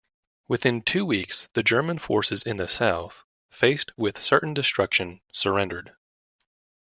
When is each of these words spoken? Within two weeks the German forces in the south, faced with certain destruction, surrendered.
Within 0.47 0.81
two 0.81 1.05
weeks 1.05 1.47
the 1.53 1.61
German 1.61 1.99
forces 1.99 2.41
in 2.41 2.57
the 2.57 2.67
south, 2.67 3.23
faced 3.51 3.95
with 3.99 4.19
certain 4.19 4.51
destruction, 4.51 5.21
surrendered. 5.31 5.93